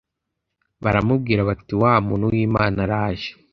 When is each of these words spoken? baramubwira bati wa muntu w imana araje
baramubwira 0.83 1.41
bati 1.49 1.73
wa 1.81 1.93
muntu 2.07 2.25
w 2.31 2.35
imana 2.45 2.79
araje 2.85 3.29